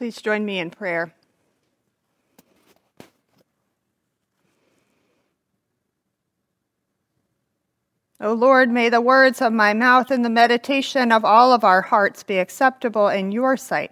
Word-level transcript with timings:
Please 0.00 0.22
join 0.22 0.46
me 0.46 0.58
in 0.58 0.70
prayer. 0.70 1.12
O 8.18 8.32
Lord, 8.32 8.70
may 8.70 8.88
the 8.88 9.02
words 9.02 9.42
of 9.42 9.52
my 9.52 9.74
mouth 9.74 10.10
and 10.10 10.24
the 10.24 10.30
meditation 10.30 11.12
of 11.12 11.22
all 11.22 11.52
of 11.52 11.64
our 11.64 11.82
hearts 11.82 12.22
be 12.22 12.38
acceptable 12.38 13.08
in 13.08 13.30
your 13.30 13.58
sight. 13.58 13.90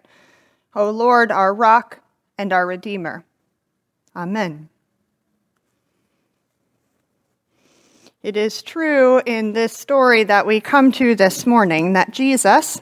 O 0.74 0.90
Lord, 0.90 1.30
our 1.30 1.52
rock 1.52 2.00
and 2.38 2.54
our 2.54 2.66
redeemer. 2.66 3.26
Amen. 4.16 4.70
It 8.22 8.38
is 8.38 8.62
true 8.62 9.20
in 9.26 9.52
this 9.52 9.74
story 9.74 10.24
that 10.24 10.46
we 10.46 10.58
come 10.62 10.90
to 10.92 11.14
this 11.14 11.44
morning 11.44 11.92
that 11.92 12.12
Jesus, 12.12 12.80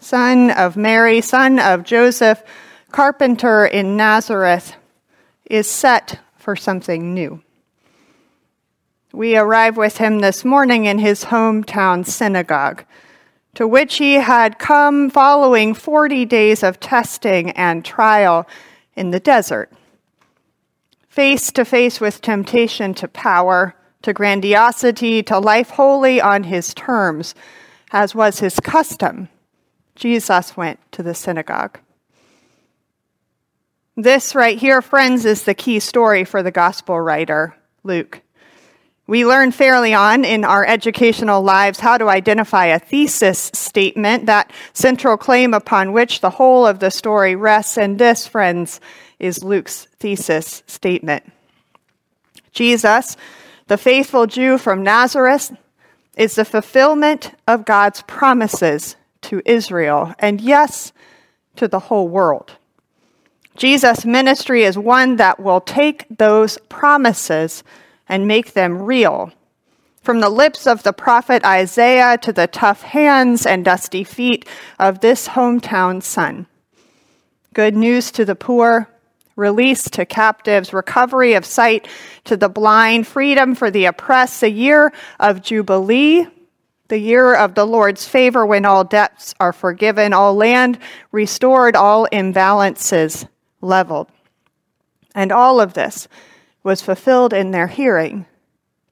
son 0.00 0.50
of 0.50 0.76
Mary, 0.76 1.20
son 1.20 1.58
of 1.58 1.84
Joseph, 1.84 2.42
carpenter 2.90 3.66
in 3.66 3.96
Nazareth, 3.96 4.74
is 5.46 5.68
set 5.68 6.20
for 6.36 6.56
something 6.56 7.14
new. 7.14 7.42
We 9.12 9.36
arrive 9.36 9.76
with 9.76 9.98
him 9.98 10.20
this 10.20 10.44
morning 10.44 10.84
in 10.84 10.98
his 10.98 11.24
hometown 11.24 12.06
synagogue, 12.06 12.84
to 13.54 13.66
which 13.66 13.96
he 13.96 14.14
had 14.14 14.58
come 14.58 15.10
following 15.10 15.74
40 15.74 16.24
days 16.26 16.62
of 16.62 16.78
testing 16.78 17.50
and 17.52 17.84
trial 17.84 18.46
in 18.94 19.10
the 19.10 19.20
desert. 19.20 19.72
Face 21.08 21.50
to 21.52 21.64
face 21.64 22.00
with 22.00 22.20
temptation 22.20 22.94
to 22.94 23.08
power, 23.08 23.74
to 24.02 24.12
grandiosity, 24.12 25.22
to 25.24 25.38
life 25.38 25.70
wholly 25.70 26.20
on 26.20 26.44
his 26.44 26.72
terms, 26.74 27.34
as 27.90 28.14
was 28.14 28.38
his 28.38 28.60
custom 28.60 29.28
Jesus 29.98 30.56
went 30.56 30.78
to 30.92 31.02
the 31.02 31.14
synagogue. 31.14 31.80
This 33.96 34.36
right 34.36 34.56
here, 34.56 34.80
friends, 34.80 35.24
is 35.24 35.42
the 35.42 35.54
key 35.54 35.80
story 35.80 36.24
for 36.24 36.40
the 36.40 36.52
gospel 36.52 37.00
writer, 37.00 37.56
Luke. 37.82 38.22
We 39.08 39.26
learn 39.26 39.50
fairly 39.50 39.94
on 39.94 40.24
in 40.24 40.44
our 40.44 40.64
educational 40.64 41.42
lives 41.42 41.80
how 41.80 41.98
to 41.98 42.08
identify 42.08 42.66
a 42.66 42.78
thesis 42.78 43.50
statement, 43.54 44.26
that 44.26 44.52
central 44.72 45.16
claim 45.16 45.52
upon 45.52 45.92
which 45.92 46.20
the 46.20 46.30
whole 46.30 46.64
of 46.64 46.78
the 46.78 46.90
story 46.90 47.34
rests, 47.34 47.76
and 47.76 47.98
this, 47.98 48.24
friends, 48.24 48.80
is 49.18 49.42
Luke's 49.42 49.88
thesis 49.98 50.62
statement. 50.68 51.24
Jesus, 52.52 53.16
the 53.66 53.78
faithful 53.78 54.28
Jew 54.28 54.58
from 54.58 54.84
Nazareth, 54.84 55.56
is 56.16 56.36
the 56.36 56.44
fulfillment 56.44 57.32
of 57.48 57.64
God's 57.64 58.02
promises 58.02 58.94
to 59.28 59.42
Israel, 59.44 60.14
and 60.18 60.40
yes, 60.40 60.92
to 61.56 61.68
the 61.68 61.78
whole 61.78 62.08
world. 62.08 62.56
Jesus' 63.56 64.04
ministry 64.04 64.62
is 64.62 64.78
one 64.78 65.16
that 65.16 65.40
will 65.40 65.60
take 65.60 66.06
those 66.16 66.58
promises 66.68 67.64
and 68.08 68.26
make 68.26 68.52
them 68.52 68.82
real. 68.82 69.32
From 70.02 70.20
the 70.20 70.30
lips 70.30 70.66
of 70.66 70.82
the 70.82 70.92
prophet 70.92 71.44
Isaiah 71.44 72.16
to 72.18 72.32
the 72.32 72.46
tough 72.46 72.82
hands 72.82 73.44
and 73.44 73.64
dusty 73.64 74.04
feet 74.04 74.48
of 74.78 75.00
this 75.00 75.28
hometown 75.28 76.02
son. 76.02 76.46
Good 77.52 77.76
news 77.76 78.10
to 78.12 78.24
the 78.24 78.36
poor, 78.36 78.88
release 79.36 79.90
to 79.90 80.06
captives, 80.06 80.72
recovery 80.72 81.34
of 81.34 81.44
sight 81.44 81.86
to 82.24 82.36
the 82.36 82.48
blind, 82.48 83.06
freedom 83.06 83.54
for 83.54 83.70
the 83.70 83.84
oppressed, 83.84 84.42
a 84.42 84.50
year 84.50 84.92
of 85.20 85.42
jubilee 85.42 86.28
the 86.88 86.98
year 86.98 87.34
of 87.34 87.54
the 87.54 87.66
Lord's 87.66 88.08
favor 88.08 88.44
when 88.44 88.64
all 88.64 88.84
debts 88.84 89.34
are 89.38 89.52
forgiven, 89.52 90.12
all 90.12 90.34
land 90.34 90.78
restored, 91.12 91.76
all 91.76 92.08
imbalances 92.12 93.28
leveled. 93.60 94.08
And 95.14 95.32
all 95.32 95.60
of 95.60 95.74
this 95.74 96.08
was 96.62 96.82
fulfilled 96.82 97.32
in 97.32 97.50
their 97.50 97.66
hearing 97.66 98.26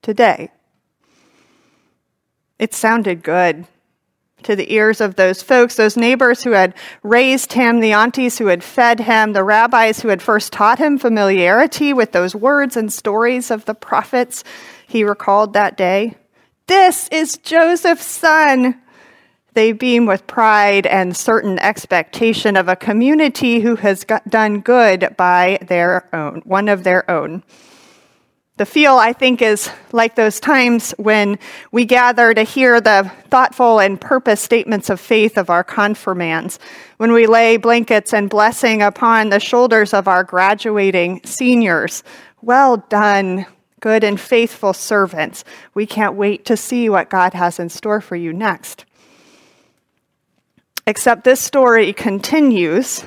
today. 0.02 0.50
It 2.58 2.72
sounded 2.72 3.22
good 3.22 3.66
to 4.42 4.54
the 4.54 4.72
ears 4.72 5.00
of 5.00 5.16
those 5.16 5.42
folks, 5.42 5.76
those 5.76 5.96
neighbors 5.96 6.44
who 6.44 6.52
had 6.52 6.74
raised 7.02 7.54
him, 7.54 7.80
the 7.80 7.92
aunties 7.92 8.38
who 8.38 8.46
had 8.46 8.62
fed 8.62 9.00
him, 9.00 9.32
the 9.32 9.42
rabbis 9.42 10.00
who 10.00 10.08
had 10.08 10.22
first 10.22 10.52
taught 10.52 10.78
him 10.78 10.98
familiarity 10.98 11.92
with 11.92 12.12
those 12.12 12.34
words 12.34 12.76
and 12.76 12.92
stories 12.92 13.50
of 13.50 13.64
the 13.64 13.74
prophets 13.74 14.44
he 14.86 15.02
recalled 15.04 15.52
that 15.52 15.76
day. 15.76 16.14
This 16.66 17.08
is 17.12 17.36
Joseph's 17.36 18.06
son. 18.06 18.80
They 19.54 19.70
beam 19.70 20.04
with 20.04 20.26
pride 20.26 20.84
and 20.84 21.16
certain 21.16 21.60
expectation 21.60 22.56
of 22.56 22.66
a 22.66 22.74
community 22.74 23.60
who 23.60 23.76
has 23.76 24.04
done 24.28 24.62
good 24.62 25.14
by 25.16 25.60
their 25.62 26.08
own, 26.12 26.42
one 26.44 26.68
of 26.68 26.82
their 26.82 27.08
own. 27.08 27.44
The 28.56 28.66
feel, 28.66 28.96
I 28.96 29.12
think, 29.12 29.42
is 29.42 29.70
like 29.92 30.16
those 30.16 30.40
times 30.40 30.90
when 30.98 31.38
we 31.70 31.84
gather 31.84 32.34
to 32.34 32.42
hear 32.42 32.80
the 32.80 33.12
thoughtful 33.30 33.78
and 33.78 34.00
purpose 34.00 34.40
statements 34.40 34.90
of 34.90 34.98
faith 34.98 35.38
of 35.38 35.50
our 35.50 35.62
confirmands, 35.62 36.58
when 36.96 37.12
we 37.12 37.28
lay 37.28 37.58
blankets 37.58 38.12
and 38.12 38.28
blessing 38.28 38.82
upon 38.82 39.28
the 39.28 39.38
shoulders 39.38 39.94
of 39.94 40.08
our 40.08 40.24
graduating 40.24 41.20
seniors. 41.24 42.02
Well 42.42 42.78
done, 42.88 43.46
good 43.80 44.02
and 44.02 44.20
faithful 44.20 44.72
servants. 44.72 45.44
We 45.74 45.86
can't 45.86 46.14
wait 46.14 46.44
to 46.46 46.56
see 46.56 46.88
what 46.88 47.10
God 47.10 47.34
has 47.34 47.58
in 47.58 47.68
store 47.68 48.00
for 48.00 48.16
you 48.16 48.32
next. 48.32 48.84
Except 50.86 51.24
this 51.24 51.40
story 51.40 51.92
continues, 51.92 53.04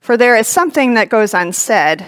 for 0.00 0.16
there 0.16 0.36
is 0.36 0.46
something 0.46 0.94
that 0.94 1.08
goes 1.08 1.34
unsaid. 1.34 2.06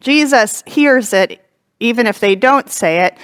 Jesus 0.00 0.62
hears 0.66 1.12
it, 1.12 1.44
even 1.78 2.06
if 2.06 2.20
they 2.20 2.34
don't 2.34 2.70
say 2.70 3.04
it, 3.04 3.16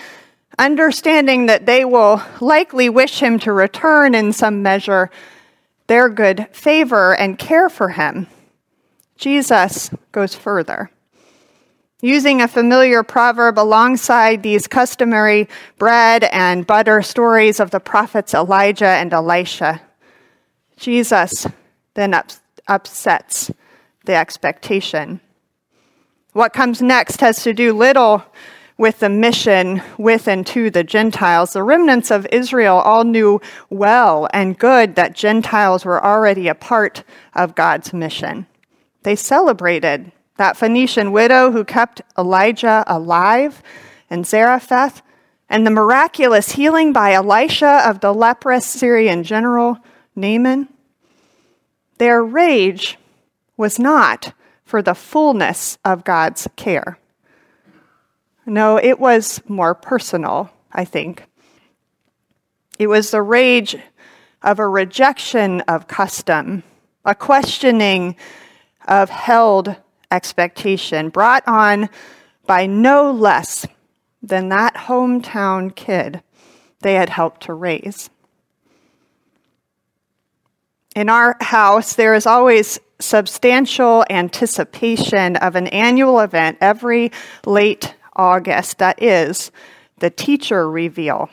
understanding 0.58 1.46
that 1.46 1.66
they 1.66 1.84
will 1.84 2.22
likely 2.40 2.88
wish 2.88 3.20
him 3.20 3.38
to 3.40 3.52
return 3.52 4.14
in 4.14 4.32
some 4.32 4.62
measure 4.62 5.10
their 5.86 6.08
good 6.08 6.46
favor 6.52 7.14
and 7.16 7.38
care 7.38 7.68
for 7.68 7.88
him. 7.88 8.26
Jesus 9.16 9.90
goes 10.12 10.34
further 10.34 10.90
using 12.02 12.40
a 12.40 12.48
familiar 12.48 13.02
proverb 13.02 13.58
alongside 13.58 14.42
these 14.42 14.66
customary 14.66 15.48
bread 15.78 16.24
and 16.24 16.66
butter 16.66 17.02
stories 17.02 17.60
of 17.60 17.70
the 17.70 17.80
prophets 17.80 18.34
Elijah 18.34 18.86
and 18.86 19.12
Elisha. 19.12 19.80
Jesus 20.76 21.46
then 21.94 22.14
ups- 22.14 22.40
upsets 22.68 23.50
the 24.06 24.14
expectation. 24.14 25.20
What 26.32 26.52
comes 26.52 26.80
next 26.80 27.20
has 27.20 27.42
to 27.42 27.52
do 27.52 27.72
little 27.72 28.24
with 28.78 29.00
the 29.00 29.10
mission 29.10 29.82
with 29.98 30.26
and 30.26 30.46
to 30.46 30.70
the 30.70 30.82
Gentiles. 30.82 31.52
The 31.52 31.62
remnants 31.62 32.10
of 32.10 32.26
Israel 32.32 32.76
all 32.76 33.04
knew 33.04 33.38
well 33.68 34.26
and 34.32 34.58
good 34.58 34.94
that 34.94 35.14
Gentiles 35.14 35.84
were 35.84 36.02
already 36.02 36.48
a 36.48 36.54
part 36.54 37.04
of 37.34 37.54
God's 37.54 37.92
mission. 37.92 38.46
They 39.02 39.16
celebrated 39.16 40.12
that 40.40 40.56
Phoenician 40.56 41.12
widow 41.12 41.50
who 41.50 41.62
kept 41.62 42.00
Elijah 42.16 42.82
alive 42.86 43.62
in 44.08 44.24
Zarephath, 44.24 45.02
and 45.50 45.66
the 45.66 45.70
miraculous 45.70 46.52
healing 46.52 46.94
by 46.94 47.12
Elisha 47.12 47.82
of 47.86 48.00
the 48.00 48.14
leprous 48.14 48.64
Syrian 48.64 49.22
general 49.22 49.76
Naaman, 50.16 50.70
their 51.98 52.24
rage 52.24 52.96
was 53.58 53.78
not 53.78 54.32
for 54.64 54.80
the 54.80 54.94
fullness 54.94 55.76
of 55.84 56.04
God's 56.04 56.48
care. 56.56 56.98
No, 58.46 58.78
it 58.78 58.98
was 58.98 59.42
more 59.46 59.74
personal, 59.74 60.50
I 60.72 60.86
think. 60.86 61.22
It 62.78 62.86
was 62.86 63.10
the 63.10 63.20
rage 63.20 63.76
of 64.40 64.58
a 64.58 64.66
rejection 64.66 65.60
of 65.68 65.86
custom, 65.86 66.62
a 67.04 67.14
questioning 67.14 68.16
of 68.88 69.10
held 69.10 69.76
expectation 70.10 71.08
brought 71.08 71.46
on 71.46 71.88
by 72.46 72.66
no 72.66 73.10
less 73.10 73.66
than 74.22 74.48
that 74.48 74.74
hometown 74.74 75.74
kid 75.74 76.22
they 76.80 76.94
had 76.94 77.08
helped 77.08 77.42
to 77.42 77.54
raise. 77.54 78.10
In 80.96 81.08
our 81.08 81.36
house, 81.40 81.94
there 81.94 82.14
is 82.14 82.26
always 82.26 82.80
substantial 82.98 84.04
anticipation 84.10 85.36
of 85.36 85.54
an 85.54 85.68
annual 85.68 86.20
event 86.20 86.58
every 86.60 87.12
late 87.46 87.94
August 88.16 88.78
that 88.78 89.02
is 89.02 89.50
the 89.98 90.10
teacher 90.10 90.68
reveal. 90.68 91.30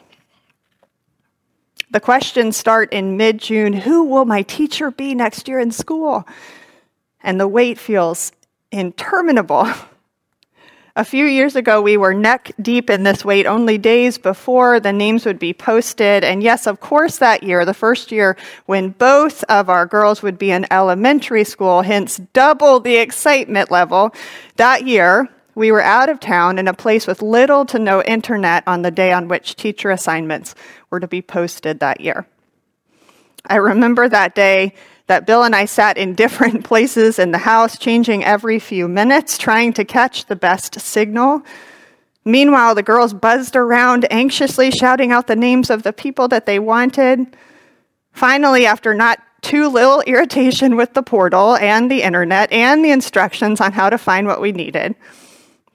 The 1.90 2.00
questions 2.00 2.56
start 2.56 2.92
in 2.94 3.18
mid 3.18 3.40
June 3.40 3.74
Who 3.74 4.04
will 4.04 4.26
my 4.26 4.44
teacher 4.44 4.92
be 4.92 5.16
next 5.16 5.48
year 5.48 5.60
in 5.60 5.72
school? 5.72 6.28
And 7.24 7.40
the 7.40 7.48
wait 7.48 7.80
feels 7.80 8.32
interminable 8.72 9.68
A 10.98 11.06
few 11.06 11.26
years 11.26 11.56
ago, 11.56 11.80
we 11.80 11.96
were 11.96 12.16
neck 12.16 12.54
deep 12.60 12.90
in 12.90 13.04
this 13.04 13.24
wait 13.24 13.46
only 13.46 13.78
days 13.78 14.18
before 14.18 14.80
the 14.80 14.92
names 14.92 15.28
would 15.28 15.38
be 15.38 15.54
posted. 15.54 16.24
And 16.24 16.42
yes, 16.42 16.66
of 16.66 16.80
course, 16.80 17.20
that 17.20 17.44
year, 17.44 17.66
the 17.66 17.76
first 17.76 18.12
year 18.12 18.36
when 18.66 18.90
both 18.90 19.44
of 19.44 19.70
our 19.70 19.86
girls 19.86 20.24
would 20.24 20.40
be 20.40 20.50
in 20.50 20.66
elementary 20.72 21.44
school, 21.44 21.84
hence 21.84 22.18
double 22.34 22.80
the 22.80 22.98
excitement 22.98 23.70
level, 23.70 24.12
that 24.56 24.88
year, 24.88 25.30
we 25.54 25.72
were 25.72 25.84
out 25.84 26.10
of 26.10 26.20
town 26.20 26.58
in 26.58 26.68
a 26.68 26.74
place 26.74 27.06
with 27.06 27.22
little 27.22 27.64
to 27.68 27.78
no 27.78 28.02
internet 28.02 28.64
on 28.66 28.82
the 28.82 28.90
day 28.90 29.12
on 29.14 29.28
which 29.28 29.56
teacher 29.56 29.92
assignments 29.92 30.56
were 30.90 31.00
to 31.00 31.08
be 31.08 31.22
posted 31.22 31.80
that 31.80 32.02
year. 32.02 32.26
I 33.46 33.58
remember 33.58 34.10
that 34.10 34.34
day 34.34 34.74
that 35.08 35.26
Bill 35.26 35.44
and 35.44 35.56
I 35.56 35.66
sat 35.66 35.98
in 35.98 36.14
different 36.14 36.64
places 36.66 37.18
in 37.18 37.32
the 37.32 37.40
house, 37.40 37.78
changing 37.78 38.24
every 38.24 38.60
few 38.60 38.88
minutes, 38.88 39.38
trying 39.38 39.74
to 39.74 39.86
catch 39.86 40.26
the 40.26 40.36
best 40.36 40.80
signal. 40.80 41.42
Meanwhile, 42.24 42.76
the 42.76 42.84
girls 42.84 43.14
buzzed 43.14 43.56
around, 43.56 44.06
anxiously 44.12 44.70
shouting 44.70 45.12
out 45.12 45.28
the 45.28 45.36
names 45.36 45.70
of 45.70 45.84
the 45.84 45.94
people 45.94 46.28
that 46.28 46.46
they 46.46 46.60
wanted. 46.60 47.36
Finally, 48.12 48.66
after 48.66 48.94
not 48.94 49.20
too 49.42 49.70
little 49.70 50.02
irritation 50.02 50.76
with 50.76 50.94
the 50.94 51.04
portal 51.04 51.56
and 51.56 51.90
the 51.90 52.02
internet 52.04 52.52
and 52.52 52.84
the 52.84 52.92
instructions 52.92 53.62
on 53.62 53.72
how 53.72 53.90
to 53.90 53.98
find 53.98 54.28
what 54.28 54.42
we 54.42 54.52
needed, 54.52 54.94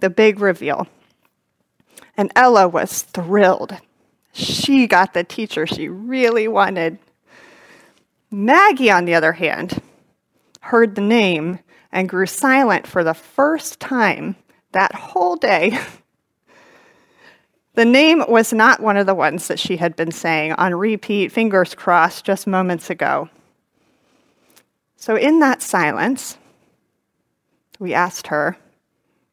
the 0.00 0.10
big 0.10 0.40
reveal. 0.40 0.86
And 2.18 2.30
Ella 2.36 2.68
was 2.68 3.02
thrilled. 3.02 3.78
She 4.32 4.86
got 4.86 5.14
the 5.14 5.24
teacher 5.24 5.66
she 5.66 5.88
really 5.88 6.48
wanted. 6.48 6.98
Maggie, 8.32 8.90
on 8.90 9.04
the 9.04 9.14
other 9.14 9.32
hand, 9.32 9.82
heard 10.62 10.94
the 10.94 11.02
name 11.02 11.58
and 11.92 12.08
grew 12.08 12.24
silent 12.24 12.86
for 12.86 13.04
the 13.04 13.12
first 13.12 13.78
time 13.78 14.36
that 14.72 14.94
whole 14.94 15.36
day. 15.36 15.78
the 17.74 17.84
name 17.84 18.24
was 18.26 18.50
not 18.52 18.80
one 18.80 18.96
of 18.96 19.06
the 19.06 19.14
ones 19.14 19.48
that 19.48 19.58
she 19.58 19.76
had 19.76 19.94
been 19.96 20.10
saying 20.10 20.52
on 20.52 20.74
repeat, 20.74 21.30
fingers 21.30 21.74
crossed, 21.74 22.24
just 22.24 22.46
moments 22.46 22.88
ago. 22.88 23.28
So, 24.96 25.14
in 25.16 25.40
that 25.40 25.60
silence, 25.60 26.38
we 27.78 27.92
asked 27.92 28.28
her 28.28 28.56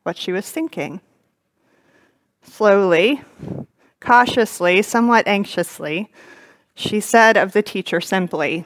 what 0.03 0.17
she 0.17 0.33
was 0.33 0.51
thinking. 0.51 0.99
Slowly, 2.41 3.21
cautiously, 4.01 4.81
somewhat 4.81 5.27
anxiously, 5.27 6.11
she 6.75 6.99
said 6.99 7.37
of 7.37 7.53
the 7.53 7.61
teacher 7.61 8.01
simply, 8.01 8.65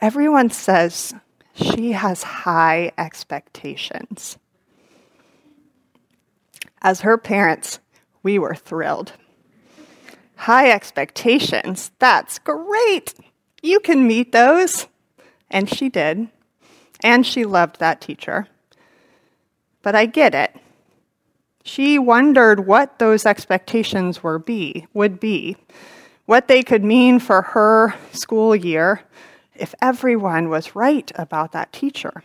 Everyone 0.00 0.50
says 0.50 1.14
she 1.54 1.92
has 1.92 2.22
high 2.22 2.92
expectations. 2.98 4.38
As 6.82 7.00
her 7.00 7.16
parents, 7.16 7.78
we 8.22 8.38
were 8.38 8.54
thrilled. 8.54 9.12
High 10.36 10.70
expectations, 10.70 11.92
that's 11.98 12.38
great. 12.40 13.14
You 13.62 13.80
can 13.80 14.06
meet 14.06 14.32
those. 14.32 14.86
And 15.50 15.68
she 15.68 15.88
did. 15.88 16.28
And 17.02 17.26
she 17.26 17.44
loved 17.44 17.78
that 17.80 18.00
teacher. 18.00 18.48
But 19.82 19.94
I 19.94 20.06
get 20.06 20.34
it. 20.34 20.54
She 21.62 21.98
wondered 21.98 22.66
what 22.66 22.98
those 22.98 23.24
expectations 23.24 24.22
were 24.22 24.38
be, 24.38 24.86
would 24.92 25.18
be, 25.18 25.56
what 26.26 26.48
they 26.48 26.62
could 26.62 26.84
mean 26.84 27.18
for 27.18 27.40
her 27.40 27.94
school 28.12 28.54
year, 28.54 29.00
if 29.56 29.74
everyone 29.80 30.48
was 30.48 30.74
right 30.74 31.10
about 31.14 31.52
that 31.52 31.72
teacher. 31.72 32.22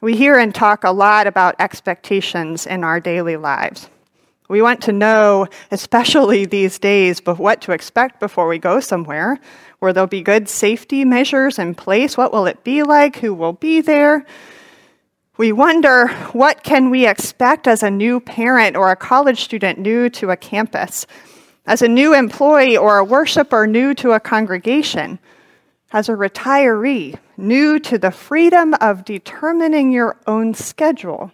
We 0.00 0.16
hear 0.16 0.38
and 0.38 0.54
talk 0.54 0.84
a 0.84 0.92
lot 0.92 1.26
about 1.26 1.56
expectations 1.58 2.66
in 2.66 2.84
our 2.84 3.00
daily 3.00 3.36
lives. 3.36 3.88
We 4.48 4.62
want 4.62 4.80
to 4.82 4.92
know, 4.92 5.46
especially 5.70 6.46
these 6.46 6.78
days, 6.78 7.20
what 7.24 7.60
to 7.62 7.72
expect 7.72 8.20
before 8.20 8.48
we 8.48 8.58
go 8.58 8.80
somewhere, 8.80 9.38
where 9.80 9.92
there'll 9.92 10.06
be 10.06 10.22
good 10.22 10.48
safety 10.48 11.04
measures 11.04 11.58
in 11.58 11.74
place. 11.74 12.16
What 12.16 12.32
will 12.32 12.46
it 12.46 12.64
be 12.64 12.82
like? 12.82 13.16
Who 13.16 13.34
will 13.34 13.52
be 13.52 13.80
there? 13.80 14.24
We 15.36 15.52
wonder 15.52 16.08
what 16.32 16.62
can 16.62 16.90
we 16.90 17.06
expect 17.06 17.68
as 17.68 17.82
a 17.82 17.90
new 17.90 18.20
parent 18.20 18.76
or 18.76 18.90
a 18.90 18.96
college 18.96 19.42
student 19.42 19.78
new 19.78 20.08
to 20.10 20.30
a 20.30 20.36
campus, 20.36 21.06
as 21.66 21.82
a 21.82 21.88
new 21.88 22.14
employee 22.14 22.76
or 22.76 22.98
a 22.98 23.04
worshiper 23.04 23.66
new 23.66 23.94
to 23.94 24.12
a 24.12 24.20
congregation 24.20 25.18
as 25.92 26.08
a 26.08 26.12
retiree, 26.12 27.18
new 27.36 27.78
to 27.78 27.98
the 27.98 28.10
freedom 28.10 28.74
of 28.80 29.04
determining 29.04 29.90
your 29.90 30.18
own 30.26 30.54
schedule. 30.54 31.32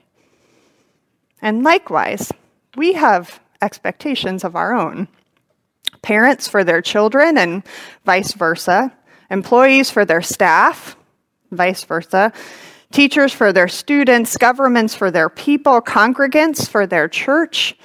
And 1.42 1.64
likewise, 1.64 2.32
we 2.76 2.92
have 2.94 3.40
expectations 3.60 4.44
of 4.44 4.56
our 4.56 4.74
own. 4.74 5.08
Parents 6.02 6.46
for 6.46 6.64
their 6.64 6.82
children, 6.82 7.36
and 7.38 7.62
vice 8.04 8.34
versa. 8.34 8.92
Employees 9.30 9.90
for 9.90 10.04
their 10.04 10.22
staff, 10.22 10.96
vice 11.50 11.84
versa. 11.84 12.32
Teachers 12.92 13.32
for 13.32 13.52
their 13.52 13.68
students, 13.68 14.36
governments 14.36 14.94
for 14.94 15.10
their 15.10 15.28
people, 15.28 15.80
congregants 15.80 16.68
for 16.68 16.86
their 16.86 17.08
church, 17.08 17.76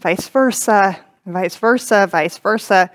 vice 0.00 0.28
versa, 0.28 0.98
vice 1.26 1.56
versa, 1.56 2.08
vice 2.10 2.38
versa. 2.38 2.90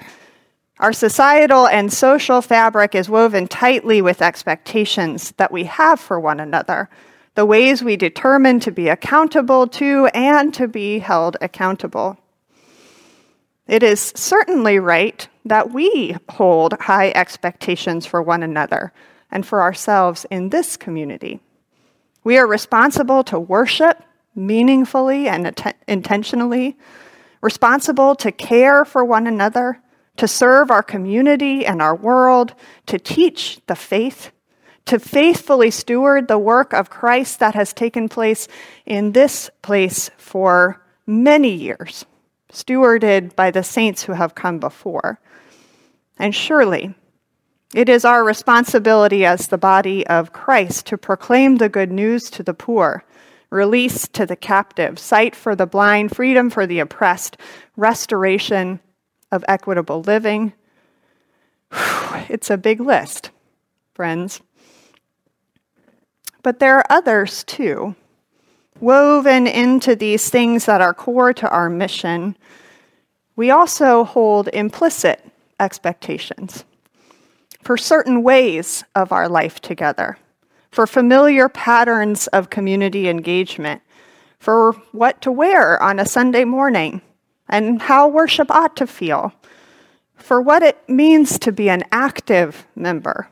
Our 0.84 0.92
societal 0.92 1.66
and 1.66 1.94
social 1.94 2.42
fabric 2.42 2.94
is 2.94 3.08
woven 3.08 3.48
tightly 3.48 4.02
with 4.02 4.22
expectations 4.22 5.32
that 5.38 5.50
we 5.50 5.64
have 5.64 5.98
for 5.98 6.20
one 6.20 6.42
another, 6.42 6.90
the 7.36 7.46
ways 7.46 7.82
we 7.82 7.96
determine 7.96 8.60
to 8.60 8.70
be 8.70 8.90
accountable 8.90 9.66
to 9.68 10.08
and 10.08 10.54
to 10.56 10.68
be 10.68 11.00
held 11.00 11.38
accountable. 11.40 12.18
It 13.66 13.82
is 13.82 14.12
certainly 14.14 14.78
right 14.78 15.26
that 15.46 15.72
we 15.72 16.18
hold 16.28 16.74
high 16.82 17.14
expectations 17.16 18.06
for 18.06 18.22
one 18.22 18.44
another 18.44 18.92
and 19.32 19.46
for 19.46 19.62
ourselves 19.62 20.26
in 20.30 20.50
this 20.50 20.76
community. 20.76 21.40
We 22.26 22.38
are 22.38 22.46
responsible 22.46 23.24
to 23.24 23.40
worship 23.40 24.04
meaningfully 24.36 25.30
and 25.30 25.48
att- 25.48 25.78
intentionally, 25.88 26.78
responsible 27.40 28.16
to 28.16 28.34
care 28.34 28.84
for 28.84 29.06
one 29.06 29.28
another 29.28 29.80
to 30.18 30.28
serve 30.28 30.70
our 30.70 30.84
community 30.84 31.66
and 31.66 31.82
our 31.82 31.96
world, 31.96 32.54
to 32.86 33.00
teach 33.00 33.60
the 33.68 33.76
faith, 33.76 34.32
to 34.86 35.00
faithfully 35.00 35.72
steward 35.72 36.28
the 36.28 36.38
work 36.38 36.74
of 36.74 36.90
Christ 36.90 37.40
that 37.40 37.56
has 37.56 37.74
taken 37.74 38.10
place 38.10 38.48
in 38.86 39.14
this 39.14 39.50
place 39.62 40.10
for 40.18 40.82
many 41.08 41.54
years, 41.54 42.06
stewarded 42.52 43.36
by 43.36 43.50
the 43.50 43.64
saints 43.64 44.04
who 44.04 44.14
have 44.14 44.36
come 44.36 44.60
before. 44.60 45.20
And 46.20 46.36
surely, 46.36 46.94
it 47.74 47.90
is 47.90 48.06
our 48.06 48.24
responsibility 48.24 49.26
as 49.26 49.48
the 49.48 49.58
body 49.58 50.06
of 50.06 50.32
Christ 50.32 50.86
to 50.88 50.98
proclaim 50.98 51.56
the 51.56 51.70
good 51.70 51.92
news 51.92 52.30
to 52.32 52.44
the 52.44 52.54
poor, 52.54 53.04
release 53.50 54.08
to 54.10 54.28
the 54.28 54.36
captive, 54.36 55.00
sight 55.00 55.36
for 55.36 55.56
the 55.56 55.66
blind, 55.66 56.16
freedom 56.16 56.52
for 56.52 56.68
the 56.68 56.80
oppressed, 56.80 57.38
restoration 57.76 58.80
of 59.34 59.44
equitable 59.48 60.02
living. 60.02 60.54
It's 62.30 62.52
a 62.52 62.58
big 62.58 62.80
list, 62.80 63.32
friends. 63.96 64.42
But 66.44 66.60
there 66.60 66.78
are 66.78 66.86
others 66.90 67.44
too, 67.44 67.96
woven 68.80 69.48
into 69.48 69.96
these 69.96 70.30
things 70.30 70.66
that 70.68 70.82
are 70.82 70.94
core 70.94 71.34
to 71.34 71.50
our 71.50 71.68
mission. 71.68 72.38
We 73.36 73.50
also 73.50 74.04
hold 74.04 74.50
implicit 74.50 75.26
expectations 75.60 76.64
for 77.64 77.76
certain 77.76 78.22
ways 78.22 78.84
of 78.94 79.12
our 79.12 79.28
life 79.28 79.60
together, 79.60 80.20
for 80.70 80.86
familiar 80.86 81.50
patterns 81.50 82.28
of 82.28 82.52
community 82.52 83.10
engagement, 83.10 83.82
for 84.38 84.74
what 84.92 85.22
to 85.24 85.32
wear 85.32 85.82
on 85.82 86.00
a 86.00 86.06
Sunday 86.06 86.44
morning 86.44 87.02
and 87.50 87.82
how 87.82 88.08
worship 88.08 88.50
ought 88.50 88.76
to 88.78 88.88
feel, 88.88 89.34
for 90.16 90.42
what 90.42 90.64
it 90.64 90.78
means 90.88 91.38
to 91.40 91.52
be 91.52 91.70
an 91.70 91.84
active 91.92 92.66
member. 92.76 93.30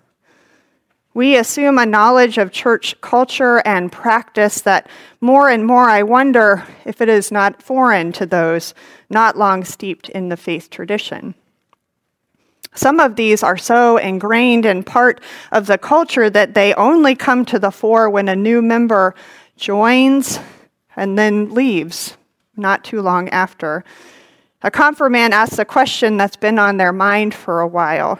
We 1.13 1.35
assume 1.35 1.77
a 1.77 1.85
knowledge 1.85 2.37
of 2.37 2.51
church 2.51 2.99
culture 3.01 3.61
and 3.65 3.91
practice 3.91 4.61
that 4.61 4.87
more 5.19 5.49
and 5.49 5.65
more 5.65 5.89
I 5.89 6.03
wonder 6.03 6.65
if 6.85 7.01
it 7.01 7.09
is 7.09 7.31
not 7.31 7.61
foreign 7.61 8.13
to 8.13 8.25
those 8.25 8.73
not 9.09 9.37
long 9.37 9.65
steeped 9.65 10.07
in 10.09 10.29
the 10.29 10.37
faith 10.37 10.69
tradition. 10.69 11.35
Some 12.73 13.01
of 13.01 13.17
these 13.17 13.43
are 13.43 13.57
so 13.57 13.97
ingrained 13.97 14.65
in 14.65 14.83
part 14.83 15.19
of 15.51 15.67
the 15.67 15.77
culture 15.77 16.29
that 16.29 16.53
they 16.53 16.73
only 16.75 17.15
come 17.15 17.43
to 17.45 17.59
the 17.59 17.71
fore 17.71 18.09
when 18.09 18.29
a 18.29 18.35
new 18.35 18.61
member 18.61 19.13
joins 19.57 20.39
and 20.95 21.17
then 21.17 21.53
leaves 21.53 22.15
not 22.55 22.83
too 22.83 23.01
long 23.01 23.29
after. 23.29 23.83
A 24.61 24.71
confirmand 24.71 25.33
asks 25.33 25.59
a 25.59 25.65
question 25.65 26.17
that's 26.17 26.35
been 26.35 26.59
on 26.59 26.77
their 26.77 26.93
mind 26.93 27.33
for 27.33 27.61
a 27.61 27.67
while. 27.67 28.19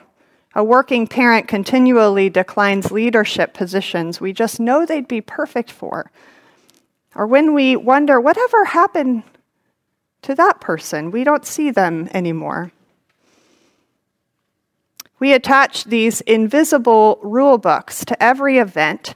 A 0.54 0.64
working 0.64 1.08
parent 1.08 1.48
continually 1.48 2.30
declines 2.30 2.92
leadership 2.92 3.54
positions 3.54 4.20
we 4.20 4.34
just 4.34 4.60
know 4.60 4.86
they'd 4.86 5.08
be 5.08 5.22
perfect 5.22 5.72
for. 5.72 6.12
Or 7.16 7.28
when 7.28 7.54
we 7.54 7.76
wonder, 7.76 8.20
whatever 8.20 8.66
happened 8.66 9.24
to 10.24 10.36
that 10.36 10.60
person? 10.62 11.12
We 11.12 11.24
don't 11.24 11.46
see 11.46 11.72
them 11.72 12.10
anymore. 12.14 12.72
We 15.20 15.34
attach 15.34 15.86
these 15.86 16.22
invisible 16.22 17.20
rule 17.22 17.58
books 17.58 18.04
to 18.06 18.22
every 18.22 18.58
event, 18.58 19.14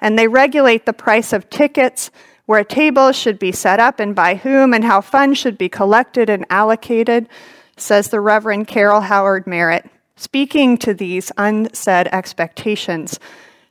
and 0.00 0.16
they 0.16 0.28
regulate 0.28 0.86
the 0.86 0.92
price 0.92 1.32
of 1.32 1.50
tickets, 1.50 2.10
where 2.48 2.60
a 2.60 2.64
table 2.64 3.12
should 3.12 3.38
be 3.38 3.52
set 3.52 3.78
up 3.78 4.00
and 4.00 4.16
by 4.16 4.34
whom, 4.34 4.72
and 4.72 4.82
how 4.82 5.02
funds 5.02 5.38
should 5.38 5.58
be 5.58 5.68
collected 5.68 6.30
and 6.30 6.46
allocated, 6.48 7.28
says 7.76 8.08
the 8.08 8.22
Reverend 8.22 8.66
Carol 8.66 9.02
Howard 9.02 9.46
Merritt, 9.46 9.84
speaking 10.16 10.78
to 10.78 10.94
these 10.94 11.30
unsaid 11.36 12.08
expectations 12.10 13.20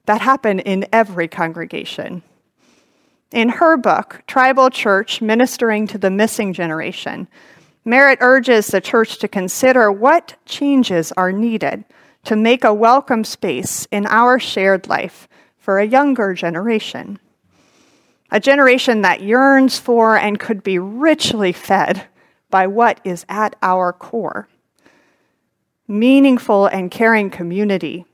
that 0.06 0.22
happen 0.22 0.60
in 0.60 0.86
every 0.94 1.28
congregation. 1.28 2.22
In 3.32 3.50
her 3.50 3.78
book, 3.78 4.22
Tribal 4.28 4.70
Church 4.70 5.24
Ministering 5.24 5.88
to 5.88 5.98
the 5.98 6.12
Missing 6.12 6.54
Generation, 6.54 7.28
Merritt 7.84 8.20
urges 8.22 8.68
the 8.68 8.80
church 8.80 9.18
to 9.18 9.28
consider 9.28 9.92
what 9.92 10.36
changes 10.46 11.12
are 11.14 11.32
needed 11.32 11.84
to 12.26 12.36
make 12.36 12.64
a 12.64 12.76
welcome 12.76 13.24
space 13.24 13.88
in 13.90 14.06
our 14.06 14.38
shared 14.38 14.88
life 14.88 15.28
for 15.58 15.80
a 15.80 15.88
younger 15.88 16.36
generation. 16.36 17.18
A 18.32 18.40
generation 18.40 19.02
that 19.02 19.22
yearns 19.22 19.80
for 19.80 20.18
and 20.18 20.40
could 20.40 20.64
be 20.64 20.80
richly 20.80 21.52
fed 21.52 22.06
by 22.50 22.68
what 22.68 23.00
is 23.04 23.26
at 23.30 23.56
our 23.62 23.94
core 23.94 24.48
meaningful 25.88 26.66
and 26.68 26.92
caring 26.92 27.30
community, 27.30 28.06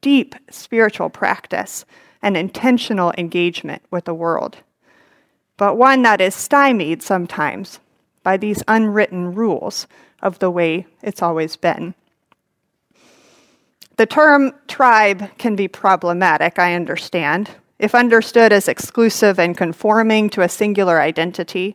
deep 0.00 0.34
spiritual 0.50 1.10
practice, 1.10 1.84
and 2.22 2.36
intentional 2.36 3.12
engagement 3.18 3.82
with 3.90 4.04
the 4.04 4.14
world, 4.14 4.58
but 5.56 5.76
one 5.76 6.02
that 6.02 6.20
is 6.20 6.34
stymied 6.34 7.02
sometimes 7.02 7.80
by 8.22 8.36
these 8.36 8.62
unwritten 8.68 9.34
rules 9.34 9.86
of 10.22 10.38
the 10.38 10.50
way 10.50 10.86
it's 11.02 11.22
always 11.22 11.56
been. 11.56 11.94
The 13.96 14.06
term 14.06 14.52
tribe 14.68 15.36
can 15.36 15.56
be 15.56 15.68
problematic, 15.68 16.58
I 16.58 16.74
understand, 16.74 17.50
if 17.80 17.94
understood 17.94 18.52
as 18.52 18.68
exclusive 18.68 19.38
and 19.38 19.56
conforming 19.56 20.30
to 20.30 20.42
a 20.42 20.48
singular 20.48 21.00
identity. 21.00 21.74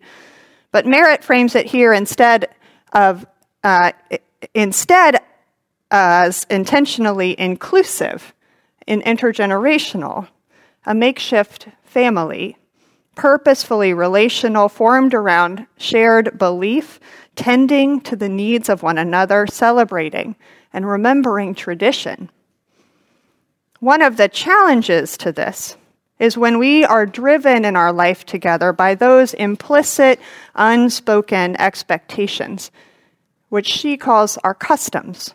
But 0.71 0.85
Merritt 0.85 1.23
frames 1.23 1.55
it 1.55 1.65
here 1.65 1.93
instead 1.93 2.49
of 2.93 3.25
uh, 3.63 3.91
instead 4.53 5.19
as 5.91 6.45
intentionally 6.49 7.39
inclusive 7.39 8.33
and 8.87 9.03
intergenerational 9.03 10.27
a 10.85 10.93
makeshift 10.93 11.67
family, 11.83 12.57
purposefully 13.15 13.93
relational, 13.93 14.69
formed 14.69 15.13
around 15.13 15.65
shared 15.77 16.37
belief, 16.37 16.99
tending 17.35 17.99
to 18.01 18.15
the 18.15 18.29
needs 18.29 18.69
of 18.69 18.83
one 18.83 18.97
another, 18.97 19.47
celebrating 19.47 20.35
and 20.71 20.87
remembering 20.87 21.55
tradition. 21.55 22.29
One 23.79 24.01
of 24.01 24.17
the 24.17 24.29
challenges 24.29 25.17
to 25.17 25.31
this 25.31 25.75
is 26.19 26.37
when 26.37 26.57
we 26.57 26.85
are 26.85 27.05
driven 27.05 27.65
in 27.65 27.75
our 27.75 27.91
life 27.91 28.25
together 28.25 28.71
by 28.71 28.95
those 28.95 29.33
implicit, 29.33 30.19
unspoken 30.55 31.59
expectations, 31.59 32.71
which 33.49 33.67
she 33.67 33.97
calls 33.97 34.37
our 34.37 34.53
customs, 34.53 35.33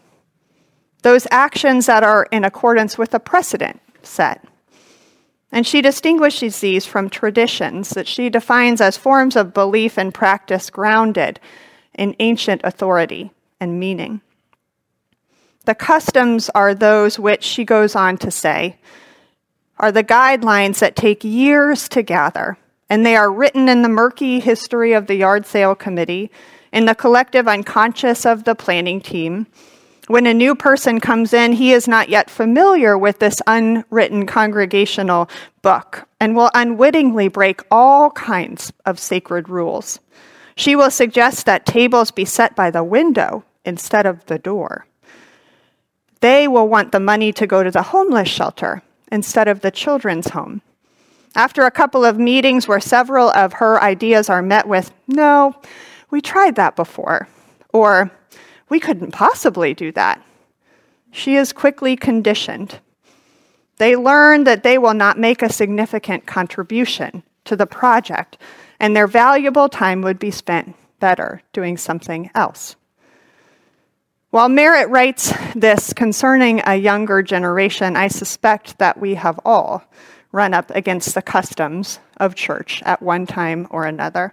those 1.03 1.27
actions 1.31 1.87
that 1.87 2.03
are 2.03 2.27
in 2.31 2.45
accordance 2.45 2.97
with 2.97 3.15
a 3.15 3.21
precedent 3.21 3.81
set. 4.03 4.45
And 5.53 5.67
she 5.67 5.83
distinguishes 5.83 6.61
these 6.61 6.87
from 6.87 7.11
traditions 7.11 7.91
that 7.91 8.07
she 8.07 8.31
defines 8.31 8.81
as 8.81 8.97
forms 8.97 9.37
of 9.37 9.53
belief 9.53 9.99
and 9.99 10.15
practice 10.15 10.71
grounded 10.71 11.41
in 11.95 12.15
ancient 12.21 12.61
authority 12.65 13.33
and 13.59 13.81
meaning. 13.81 14.21
The 15.67 15.75
customs 15.75 16.49
are 16.51 16.75
those 16.75 17.19
which, 17.19 17.43
she 17.43 17.65
goes 17.65 17.95
on 17.95 18.17
to 18.19 18.31
say, 18.31 18.79
are 19.81 19.91
the 19.91 20.05
guidelines 20.05 20.79
that 20.79 20.95
take 20.95 21.25
years 21.25 21.89
to 21.89 22.03
gather, 22.03 22.57
and 22.89 23.05
they 23.05 23.17
are 23.17 23.33
written 23.33 23.69
in 23.69 23.83
the 23.83 23.89
murky 23.89 24.39
history 24.39 24.93
of 24.93 25.09
the 25.09 25.17
yard 25.17 25.45
sale 25.45 25.75
committee, 25.75 26.31
in 26.73 26.85
the 26.87 26.95
collective 26.95 27.49
unconscious 27.49 28.25
of 28.25 28.45
the 28.45 28.55
planning 28.55 29.01
team, 29.01 29.47
when 30.11 30.27
a 30.27 30.35
new 30.35 30.57
person 30.57 30.99
comes 30.99 31.33
in, 31.33 31.53
he 31.53 31.73
is 31.73 31.87
not 31.87 32.09
yet 32.09 32.29
familiar 32.29 32.99
with 32.99 33.21
this 33.21 33.41
unwritten 33.47 34.27
congregational 34.27 35.31
book 35.63 36.09
and 36.19 36.35
will 36.35 36.51
unwittingly 36.53 37.29
break 37.29 37.61
all 37.71 38.11
kinds 38.11 38.73
of 38.85 38.99
sacred 38.99 39.49
rules. 39.49 40.01
She 40.57 40.75
will 40.75 40.91
suggest 40.91 41.47
that 41.47 41.65
tables 41.65 42.11
be 42.11 42.25
set 42.25 42.57
by 42.57 42.73
the 42.73 42.83
window 42.83 43.45
instead 43.65 44.05
of 44.05 44.27
the 44.27 44.41
door. 44.41 44.85
They 46.21 46.49
will 46.49 46.67
want 46.67 46.91
the 46.91 46.99
money 46.99 47.33
to 47.35 47.47
go 47.47 47.63
to 47.63 47.71
the 47.71 47.83
homeless 47.83 48.29
shelter 48.29 48.83
instead 49.11 49.49
of 49.49 49.61
the 49.61 49.71
children's 49.71 50.29
home. 50.29 50.63
After 51.35 51.63
a 51.63 51.71
couple 51.71 52.05
of 52.05 52.19
meetings 52.19 52.67
where 52.67 52.81
several 52.81 53.31
of 53.31 53.55
her 53.55 53.81
ideas 53.83 54.29
are 54.29 54.43
met 54.43 54.67
with, 54.67 54.93
no, 55.07 55.55
we 56.11 56.21
tried 56.21 56.57
that 56.57 56.77
before, 56.77 57.29
or 57.73 58.11
we 58.69 58.81
couldn't 58.81 59.13
possibly 59.13 59.75
do 59.75 59.93
that. 59.93 60.23
She 61.13 61.37
is 61.37 61.53
quickly 61.53 61.97
conditioned. 61.97 62.81
They 63.79 63.97
learn 63.97 64.45
that 64.45 64.63
they 64.63 64.77
will 64.77 64.95
not 64.95 65.19
make 65.19 65.43
a 65.43 65.53
significant 65.53 66.27
contribution 66.27 67.23
to 67.45 67.57
the 67.57 67.67
project, 67.67 68.37
and 68.79 68.95
their 68.95 69.07
valuable 69.07 69.69
time 69.69 70.03
would 70.03 70.19
be 70.19 70.31
spent 70.31 70.75
better 70.99 71.43
doing 71.53 71.77
something 71.77 72.31
else. 72.35 72.77
While 74.31 74.49
Merritt 74.49 74.89
writes 74.91 75.33
this 75.57 75.93
concerning 75.93 76.63
a 76.65 76.77
younger 76.77 77.21
generation, 77.21 77.97
I 77.97 78.07
suspect 78.07 78.79
that 78.79 79.01
we 79.01 79.15
have 79.15 79.41
all 79.45 79.83
run 80.31 80.55
up 80.55 80.71
against 80.71 81.17
the 81.17 81.23
customs 81.23 81.99
of 82.19 82.37
church 82.37 82.81
at 82.85 83.03
one 83.03 83.27
time 83.27 83.67
or 83.71 83.87
another. 83.87 84.33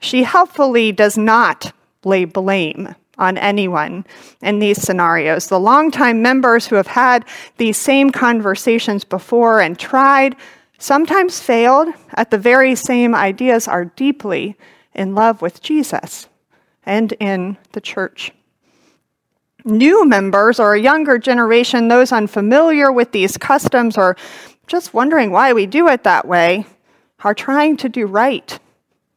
She 0.00 0.24
helpfully 0.24 0.92
does 0.92 1.16
not 1.16 1.72
lay 2.04 2.26
blame 2.26 2.94
on 3.16 3.38
anyone 3.38 4.04
in 4.42 4.58
these 4.58 4.82
scenarios. 4.82 5.46
The 5.46 5.58
longtime 5.58 6.20
members 6.20 6.66
who 6.66 6.76
have 6.76 6.88
had 6.88 7.24
these 7.56 7.78
same 7.78 8.10
conversations 8.10 9.02
before 9.02 9.60
and 9.60 9.78
tried, 9.78 10.36
sometimes 10.76 11.40
failed, 11.40 11.88
at 12.16 12.30
the 12.30 12.36
very 12.36 12.74
same 12.74 13.14
ideas 13.14 13.66
are 13.66 13.86
deeply 13.86 14.58
in 14.92 15.14
love 15.14 15.40
with 15.40 15.62
Jesus 15.62 16.28
and 16.84 17.12
in 17.12 17.56
the 17.72 17.80
church. 17.80 18.30
New 19.64 20.04
members 20.04 20.60
or 20.60 20.74
a 20.74 20.80
younger 20.80 21.18
generation, 21.18 21.88
those 21.88 22.12
unfamiliar 22.12 22.92
with 22.92 23.12
these 23.12 23.36
customs 23.38 23.96
or 23.96 24.16
just 24.66 24.94
wondering 24.94 25.30
why 25.30 25.52
we 25.52 25.66
do 25.66 25.88
it 25.88 26.04
that 26.04 26.26
way, 26.26 26.66
are 27.20 27.34
trying 27.34 27.76
to 27.78 27.88
do 27.88 28.06
right 28.06 28.58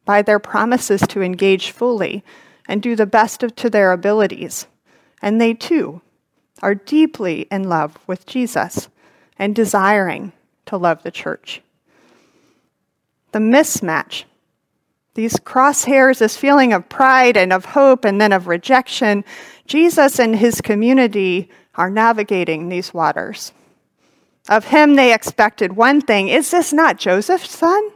by 0.04 0.22
their 0.22 0.38
promises 0.38 1.02
to 1.02 1.20
engage 1.20 1.70
fully 1.70 2.24
and 2.66 2.82
do 2.82 2.96
the 2.96 3.06
best 3.06 3.42
of, 3.42 3.54
to 3.56 3.68
their 3.68 3.92
abilities. 3.92 4.66
And 5.20 5.40
they 5.40 5.52
too 5.54 6.00
are 6.62 6.74
deeply 6.74 7.46
in 7.50 7.68
love 7.68 7.98
with 8.06 8.26
Jesus 8.26 8.88
and 9.38 9.54
desiring 9.54 10.32
to 10.66 10.76
love 10.76 11.02
the 11.02 11.10
church. 11.10 11.60
The 13.32 13.38
mismatch, 13.38 14.24
these 15.18 15.34
crosshairs, 15.34 16.20
this 16.20 16.36
feeling 16.36 16.72
of 16.72 16.88
pride 16.88 17.36
and 17.36 17.52
of 17.52 17.64
hope 17.64 18.04
and 18.04 18.20
then 18.20 18.30
of 18.30 18.46
rejection, 18.46 19.24
Jesus 19.66 20.20
and 20.20 20.36
his 20.36 20.60
community 20.60 21.50
are 21.74 21.90
navigating 21.90 22.68
these 22.68 22.94
waters. 22.94 23.52
Of 24.48 24.66
him, 24.66 24.94
they 24.94 25.12
expected 25.12 25.72
one 25.72 26.00
thing 26.00 26.28
Is 26.28 26.52
this 26.52 26.72
not 26.72 26.98
Joseph's 26.98 27.50
son? 27.50 27.90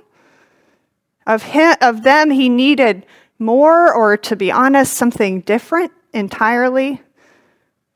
Of, 1.25 1.45
him, 1.45 1.76
of 1.81 2.02
them, 2.02 2.33
he 2.33 2.49
needed 2.49 3.07
more, 3.38 3.95
or 3.95 4.17
to 4.17 4.35
be 4.35 4.50
honest, 4.50 4.93
something 4.93 5.43
different 5.43 5.93
entirely. 6.12 7.02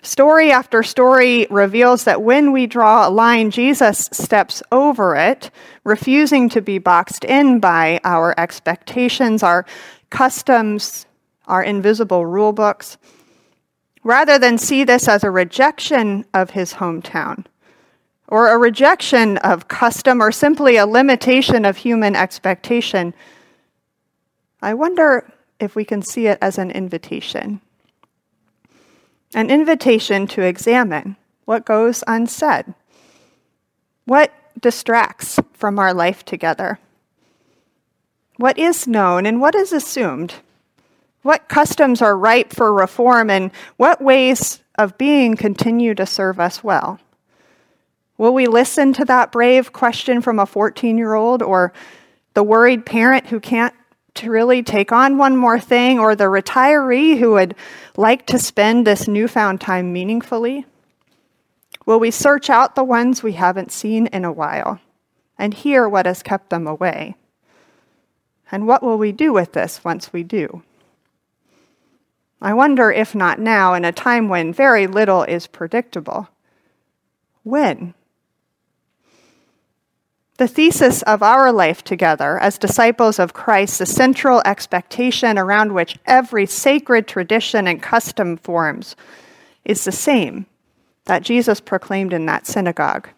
Story 0.06 0.52
after 0.52 0.84
story 0.84 1.48
reveals 1.50 2.04
that 2.04 2.22
when 2.22 2.52
we 2.52 2.68
draw 2.68 3.08
a 3.08 3.10
line, 3.10 3.50
Jesus 3.50 4.08
steps 4.12 4.62
over 4.70 5.16
it, 5.16 5.50
refusing 5.82 6.48
to 6.50 6.62
be 6.62 6.78
boxed 6.78 7.24
in 7.24 7.58
by 7.58 7.98
our 8.04 8.32
expectations, 8.38 9.42
our 9.42 9.66
customs, 10.08 11.06
our 11.48 11.60
invisible 11.60 12.24
rule 12.24 12.52
books, 12.52 12.98
rather 14.04 14.38
than 14.38 14.58
see 14.58 14.84
this 14.84 15.08
as 15.08 15.24
a 15.24 15.30
rejection 15.30 16.24
of 16.32 16.50
his 16.50 16.74
hometown 16.74 17.44
or 18.28 18.46
a 18.46 18.58
rejection 18.58 19.38
of 19.38 19.66
custom 19.66 20.22
or 20.22 20.30
simply 20.30 20.76
a 20.76 20.86
limitation 20.86 21.64
of 21.64 21.78
human 21.78 22.14
expectation. 22.14 23.12
I 24.62 24.72
wonder 24.72 25.28
if 25.58 25.74
we 25.74 25.84
can 25.84 26.00
see 26.00 26.28
it 26.28 26.38
as 26.40 26.58
an 26.58 26.70
invitation. 26.70 27.60
An 29.34 29.50
invitation 29.50 30.26
to 30.28 30.42
examine 30.42 31.16
what 31.44 31.64
goes 31.64 32.02
unsaid, 32.06 32.74
what 34.04 34.32
distracts 34.60 35.38
from 35.52 35.78
our 35.78 35.92
life 35.92 36.24
together, 36.24 36.78
what 38.36 38.58
is 38.58 38.86
known 38.86 39.26
and 39.26 39.40
what 39.40 39.54
is 39.54 39.72
assumed? 39.72 40.34
What 41.22 41.48
customs 41.48 42.02
are 42.02 42.16
ripe 42.16 42.52
for 42.52 42.72
reform 42.72 43.30
and 43.30 43.50
what 43.78 44.00
ways 44.00 44.60
of 44.78 44.96
being 44.96 45.34
continue 45.34 45.94
to 45.94 46.06
serve 46.06 46.38
us 46.38 46.62
well? 46.62 47.00
Will 48.18 48.32
we 48.32 48.46
listen 48.46 48.92
to 48.94 49.04
that 49.06 49.32
brave 49.32 49.72
question 49.72 50.20
from 50.20 50.38
a 50.38 50.46
14 50.46 50.96
year 50.96 51.14
old 51.14 51.42
or 51.42 51.72
the 52.34 52.42
worried 52.42 52.86
parent 52.86 53.26
who 53.26 53.40
can't 53.40 53.74
to 54.16 54.30
really 54.30 54.62
take 54.62 54.92
on 54.92 55.18
one 55.18 55.36
more 55.36 55.60
thing 55.60 55.98
or 55.98 56.14
the 56.14 56.24
retiree 56.24 57.18
who 57.18 57.32
would 57.32 57.54
like 57.96 58.26
to 58.26 58.38
spend 58.38 58.86
this 58.86 59.08
newfound 59.08 59.60
time 59.60 59.92
meaningfully? 59.92 60.66
Will 61.86 62.00
we 62.00 62.10
search 62.10 62.50
out 62.50 62.74
the 62.74 62.84
ones 62.84 63.22
we 63.22 63.32
haven't 63.32 63.72
seen 63.72 64.08
in 64.08 64.24
a 64.24 64.32
while 64.32 64.80
and 65.38 65.54
hear 65.54 65.88
what 65.88 66.06
has 66.06 66.22
kept 66.22 66.50
them 66.50 66.66
away? 66.66 67.16
And 68.50 68.66
what 68.66 68.82
will 68.82 68.98
we 68.98 69.12
do 69.12 69.32
with 69.32 69.52
this 69.52 69.84
once 69.84 70.12
we 70.12 70.22
do? 70.22 70.62
I 72.40 72.54
wonder 72.54 72.90
if 72.90 73.14
not 73.14 73.40
now, 73.40 73.74
in 73.74 73.84
a 73.84 73.92
time 73.92 74.28
when 74.28 74.52
very 74.52 74.86
little 74.86 75.22
is 75.22 75.46
predictable. 75.46 76.28
When? 77.42 77.94
The 80.38 80.48
thesis 80.48 81.00
of 81.02 81.22
our 81.22 81.50
life 81.50 81.82
together 81.82 82.38
as 82.38 82.58
disciples 82.58 83.18
of 83.18 83.32
Christ, 83.32 83.78
the 83.78 83.86
central 83.86 84.42
expectation 84.44 85.38
around 85.38 85.72
which 85.72 85.98
every 86.04 86.44
sacred 86.44 87.08
tradition 87.08 87.66
and 87.66 87.82
custom 87.82 88.36
forms, 88.36 88.96
is 89.64 89.84
the 89.84 89.92
same 89.92 90.44
that 91.06 91.22
Jesus 91.22 91.60
proclaimed 91.60 92.12
in 92.12 92.26
that 92.26 92.46
synagogue 92.46 93.08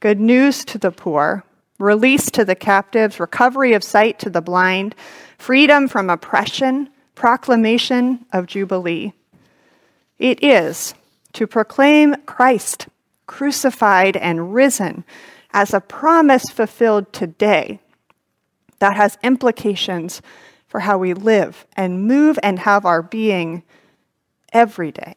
good 0.00 0.18
news 0.18 0.64
to 0.64 0.78
the 0.78 0.90
poor, 0.90 1.44
release 1.78 2.30
to 2.30 2.42
the 2.42 2.54
captives, 2.54 3.20
recovery 3.20 3.74
of 3.74 3.84
sight 3.84 4.18
to 4.18 4.30
the 4.30 4.40
blind, 4.40 4.94
freedom 5.36 5.86
from 5.86 6.08
oppression, 6.08 6.88
proclamation 7.14 8.24
of 8.32 8.46
Jubilee. 8.46 9.12
It 10.18 10.42
is 10.42 10.94
to 11.34 11.46
proclaim 11.46 12.16
Christ 12.24 12.88
crucified 13.26 14.16
and 14.16 14.54
risen 14.54 15.04
as 15.52 15.74
a 15.74 15.80
promise 15.80 16.44
fulfilled 16.44 17.12
today 17.12 17.80
that 18.78 18.96
has 18.96 19.18
implications 19.22 20.22
for 20.66 20.80
how 20.80 20.98
we 20.98 21.14
live 21.14 21.66
and 21.76 22.06
move 22.06 22.38
and 22.42 22.60
have 22.60 22.84
our 22.84 23.02
being 23.02 23.62
every 24.52 24.92
day. 24.92 25.14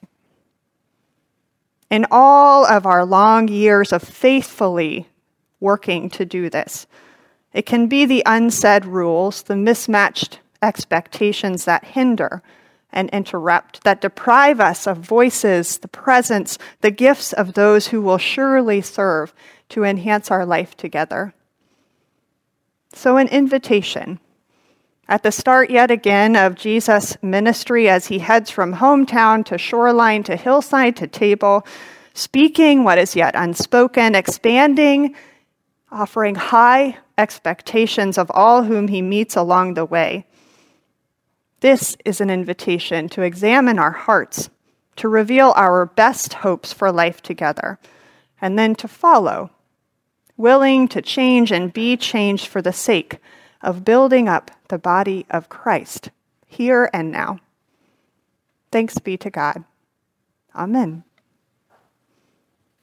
In 1.90 2.08
all 2.10 2.66
of 2.66 2.86
our 2.86 3.06
long 3.06 3.48
years 3.48 3.94
of 3.94 4.02
faithfully 4.02 5.08
working 5.60 6.10
to 6.10 6.26
do 6.26 6.50
this, 6.50 6.88
it 7.54 7.68
can 7.68 7.88
be 7.88 8.06
the 8.06 8.24
unsaid 8.26 8.86
rules, 8.86 9.44
the 9.44 9.56
mismatched 9.56 10.40
expectations 10.62 11.66
that 11.66 11.86
hinder 11.86 12.42
and 12.92 13.10
interrupt, 13.12 13.84
that 13.84 14.02
deprive 14.02 14.60
us 14.60 14.88
of 14.88 14.98
voices, 14.98 15.78
the 15.78 15.88
presence, 15.88 16.58
the 16.82 16.92
gifts 16.92 17.32
of 17.34 17.54
those 17.54 17.88
who 17.88 18.02
will 18.02 18.18
surely 18.18 18.82
serve 18.82 19.34
to 19.74 19.84
enhance 19.84 20.30
our 20.30 20.46
life 20.46 20.78
together. 20.78 21.34
So, 22.94 23.18
an 23.18 23.28
invitation. 23.28 24.20
At 25.10 25.24
the 25.24 25.32
start, 25.32 25.72
yet 25.72 25.90
again, 25.90 26.36
of 26.36 26.56
Jesus' 26.56 27.18
ministry 27.24 27.90
as 27.90 28.08
he 28.08 28.20
heads 28.20 28.52
from 28.52 28.76
hometown 28.76 29.44
to 29.46 29.58
shoreline 29.58 30.22
to 30.24 30.36
hillside 30.36 30.96
to 30.98 31.08
table, 31.08 31.66
speaking 32.14 32.84
what 32.84 33.00
is 33.00 33.16
yet 33.16 33.34
unspoken, 33.36 34.14
expanding, 34.14 35.16
offering 35.92 36.36
high 36.36 36.98
expectations 37.18 38.20
of 38.20 38.32
all 38.32 38.64
whom 38.64 38.88
he 38.88 39.02
meets 39.02 39.36
along 39.36 39.74
the 39.74 39.86
way. 39.86 40.26
This 41.62 41.98
is 42.06 42.22
an 42.22 42.30
invitation 42.30 43.10
to 43.10 43.24
examine 43.24 43.80
our 43.80 43.92
hearts, 43.92 44.52
to 44.98 45.10
reveal 45.10 45.52
our 45.56 45.88
best 45.88 46.36
hopes 46.36 46.72
for 46.72 46.92
life 46.92 47.24
together, 47.24 47.80
and 48.40 48.60
then 48.60 48.76
to 48.76 48.88
follow 48.88 49.50
willing 50.38 50.88
to 50.90 51.02
change 51.02 51.52
and 51.52 51.74
be 51.74 51.98
changed 51.98 52.48
for 52.48 52.62
the 52.62 52.74
sake 52.74 53.20
of 53.62 53.86
building 53.86 54.28
up 54.28 54.52
the 54.68 54.78
body 54.78 55.26
of 55.30 55.50
Christ 55.50 56.10
here 56.48 56.90
and 56.94 57.12
now. 57.12 57.40
Thanks 58.72 58.98
be 59.00 59.18
to 59.18 59.30
God. 59.30 59.64
Amen. 60.56 61.04